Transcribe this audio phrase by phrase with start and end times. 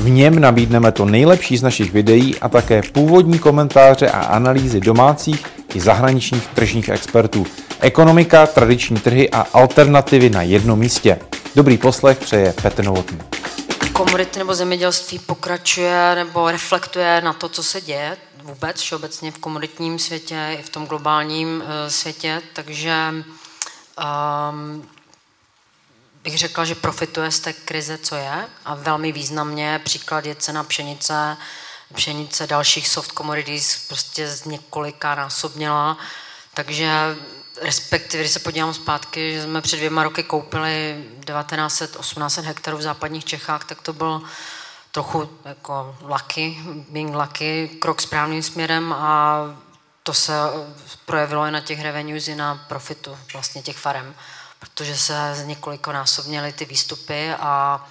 [0.00, 5.46] V něm nabídneme to nejlepší z našich videí a také původní komentáře a analýzy domácích
[5.74, 7.46] i zahraničních tržních expertů.
[7.80, 11.18] Ekonomika, tradiční trhy a alternativy na jednom místě.
[11.54, 13.18] Dobrý poslech přeje Petr Novotný.
[13.92, 19.98] Komodity nebo zemědělství pokračuje nebo reflektuje na to, co se děje vůbec všeobecně v komoditním
[19.98, 24.82] světě i v tom globálním uh, světě, takže um,
[26.22, 29.80] bych řekla, že profituje z té krize, co je a velmi významně.
[29.84, 31.36] Příklad je cena pšenice,
[31.94, 35.98] pšenice dalších soft commodities prostě z několika násobněla,
[36.54, 37.16] takže
[37.60, 43.24] respektive, když se podívám zpátky, že jsme před dvěma roky koupili 1900-1800 hektarů v západních
[43.24, 44.22] Čechách, tak to byl
[44.92, 49.40] trochu jako lucky, being lucky, krok správným směrem a
[50.02, 50.32] to se
[51.06, 54.14] projevilo i na těch revenues, i na profitu vlastně těch farem
[54.60, 57.86] protože se několikonásobněly ty výstupy a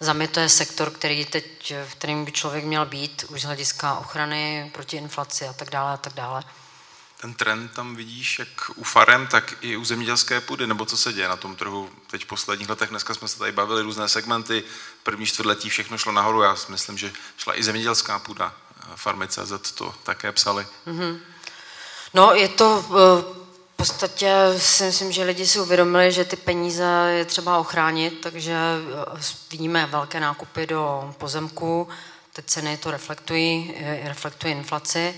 [0.00, 3.44] za mě to je sektor, který teď, v kterým by člověk měl být už z
[3.44, 6.44] hlediska ochrany proti inflaci a tak dále a tak dále.
[7.20, 11.12] Ten trend tam vidíš jak u farem, tak i u zemědělské půdy, nebo co se
[11.12, 12.90] děje na tom trhu teď v posledních letech.
[12.90, 14.64] Dneska jsme se tady bavili různé segmenty,
[15.02, 18.54] první čtvrtletí všechno šlo nahoru, já si myslím, že šla i zemědělská půda.
[18.96, 20.66] Farmy CZ to také psali.
[20.86, 21.18] Mm-hmm.
[22.14, 23.24] No, je to v
[23.76, 29.20] podstatě si myslím, že lidi si uvědomili, že ty peníze je třeba ochránit, takže eh,
[29.50, 31.88] vidíme velké nákupy do pozemku,
[32.32, 35.14] ty ceny to reflektují, eh, reflektují inflaci.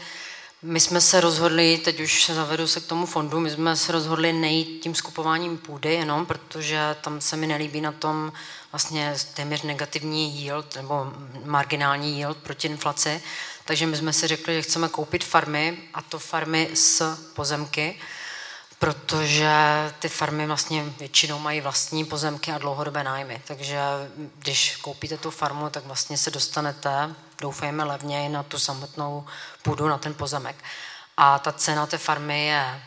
[0.63, 3.93] My jsme se rozhodli, teď už se zavedu se k tomu fondu, my jsme se
[3.93, 8.33] rozhodli nejít tím skupováním půdy jenom, protože tam se mi nelíbí na tom
[8.73, 11.13] vlastně téměř negativní yield nebo
[11.45, 13.23] marginální yield proti inflaci.
[13.65, 17.97] Takže my jsme si řekli, že chceme koupit farmy a to farmy s pozemky
[18.79, 19.51] protože
[19.99, 23.43] ty farmy vlastně většinou mají vlastní pozemky a dlouhodobé nájmy.
[23.47, 23.81] Takže
[24.39, 29.27] když koupíte tu farmu, tak vlastně se dostanete, doufejme levněji, na tu samotnou
[29.63, 30.57] půdu, na ten pozemek.
[31.17, 32.83] A ta cena té farmy je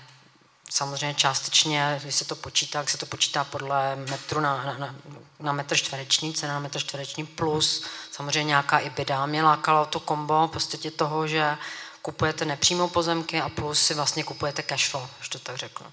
[0.70, 4.96] samozřejmě částečně, když se to počítá, jak se to počítá podle metru na, na,
[5.40, 9.26] na metr čtvereční, cena na metr čtvereční, plus samozřejmě nějaká i běda.
[9.26, 11.58] Mě lákalo to kombo prostě toho, že
[12.02, 15.86] kupujete nepřímo pozemky a plus si vlastně kupujete cash flow, že to tak řeknu.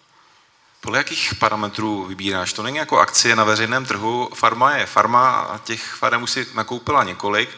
[0.80, 2.52] Podle jakých parametrů vybíráš?
[2.52, 4.30] To není jako akcie na veřejném trhu.
[4.34, 7.50] Farma je farma a těch farem už si nakoupila několik.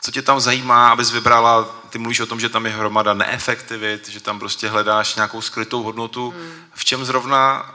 [0.00, 4.08] Co tě tam zajímá, abys vybrala, ty mluvíš o tom, že tam je hromada neefektivit,
[4.08, 6.30] že tam prostě hledáš nějakou skrytou hodnotu.
[6.30, 6.64] Hmm.
[6.74, 7.74] V čem zrovna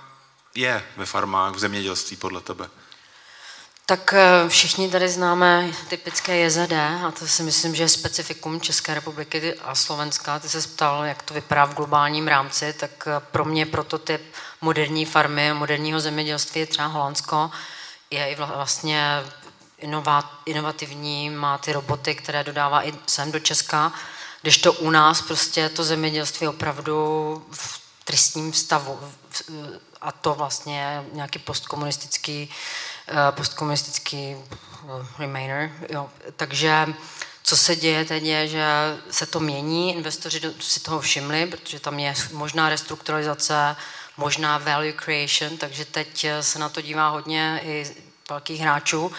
[0.55, 2.69] je ve farmách, v zemědělství podle tebe?
[3.87, 6.71] Tak eh, všichni tady známe typické JZD
[7.05, 10.39] a to si myslím, že je specifikum České republiky a Slovenska.
[10.39, 14.21] Ty se ptal, jak to vypadá v globálním rámci, tak eh, pro mě prototyp
[14.61, 17.51] moderní farmy, moderního zemědělství je třeba Holandsko.
[18.11, 19.23] Je i vlastně
[20.45, 23.93] inovativní, má ty roboty, které dodává i sem do Česka,
[24.41, 28.99] když to u nás prostě to zemědělství opravdu v tristním stavu
[30.01, 32.51] a to vlastně nějaký postkomunistický
[33.31, 35.71] postkomunistický eh, remainer.
[35.89, 36.09] Jo.
[36.35, 36.87] Takže
[37.43, 38.65] co se děje teď je, že
[39.11, 43.75] se to mění, investoři si toho všimli, protože tam je možná restrukturalizace,
[44.17, 47.95] možná value creation, takže teď eh, se na to dívá hodně i
[48.29, 49.11] velkých hráčů.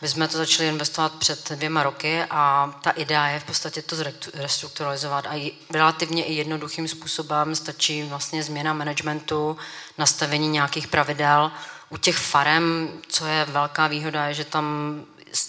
[0.00, 3.96] My jsme to začali investovat před dvěma roky a ta idea je v podstatě to
[4.34, 9.56] restrukturalizovat a relativně i jednoduchým způsobem stačí vlastně změna managementu,
[9.98, 11.52] nastavení nějakých pravidel,
[11.92, 14.96] u těch farem, co je velká výhoda, je, že tam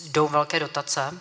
[0.03, 1.19] jdou velké dotace,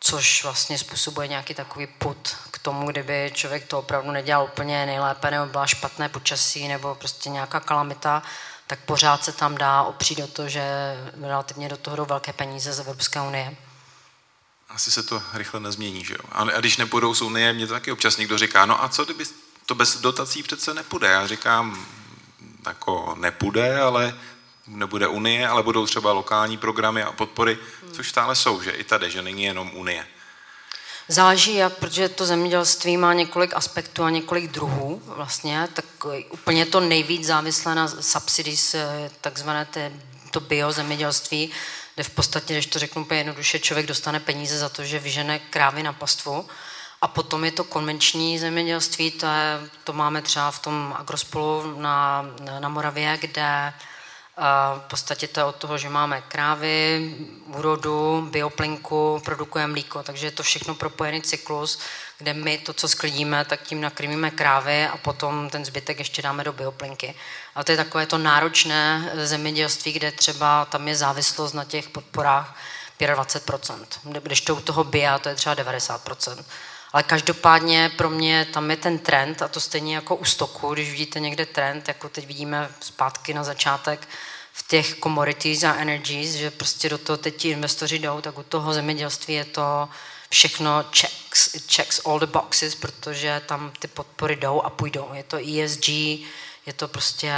[0.00, 5.30] což vlastně způsobuje nějaký takový put k tomu, kdyby člověk to opravdu nedělal úplně nejlépe,
[5.30, 8.22] nebo byla špatné počasí, nebo prostě nějaká kalamita,
[8.66, 10.62] tak pořád se tam dá opřít do toho, že
[11.22, 13.56] relativně do toho jdou velké peníze z Evropské unie.
[14.68, 16.28] Asi se to rychle nezmění, že jo?
[16.32, 19.24] A když nepůjdou z Unie, mě to taky občas někdo říká, no a co kdyby
[19.66, 21.08] to bez dotací přece nepůjde?
[21.08, 21.86] Já říkám,
[22.68, 24.14] jako nepůjde, ale
[24.66, 27.58] nebude Unie, ale budou třeba lokální programy a podpory,
[27.92, 30.06] což stále jsou, že i tady, že není jenom Unie.
[31.08, 35.84] Záleží, jak, protože to zemědělství má několik aspektů a několik druhů vlastně, tak
[36.30, 38.76] úplně to nejvíc závislé na subsidies,
[39.20, 39.92] takzvané té,
[40.30, 41.50] to biozemědělství,
[41.94, 45.38] kde v podstatě, když to řeknu úplně jednoduše, člověk dostane peníze za to, že vyžene
[45.38, 46.48] krávy na pastvu
[47.02, 52.24] a potom je to konvenční zemědělství, to, je, to máme třeba v tom agrospolu na,
[52.60, 53.72] na Moravě, kde
[54.78, 57.14] v podstatě to je od toho, že máme krávy,
[57.46, 61.78] úrodu, bioplinku, produkujeme mlíko, takže je to všechno propojený cyklus,
[62.18, 66.44] kde my to, co sklidíme, tak tím nakrmíme krávy a potom ten zbytek ještě dáme
[66.44, 67.14] do bioplinky.
[67.54, 72.56] A to je takové to náročné zemědělství, kde třeba tam je závislost na těch podporách
[73.00, 73.86] 25%,
[74.22, 76.44] když to u toho BIA to je třeba 90%.
[76.92, 80.90] Ale každopádně pro mě tam je ten trend, a to stejně jako u stoku, když
[80.90, 84.08] vidíte někde trend, jako teď vidíme zpátky na začátek
[84.52, 88.42] v těch commodities a energies, že prostě do toho teď ti investoři jdou, tak u
[88.42, 89.88] toho zemědělství je to
[90.30, 95.10] všechno checks, checks all the boxes, protože tam ty podpory jdou a půjdou.
[95.12, 95.88] Je to ESG,
[96.68, 97.32] je to prostě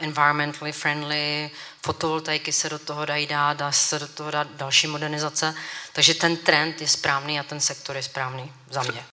[0.00, 1.50] environmentally friendly,
[1.82, 5.54] fotovoltaiky se do toho dají dát, dá se do toho dát další modernizace.
[5.92, 9.04] Takže ten trend je správný a ten sektor je správný za mě.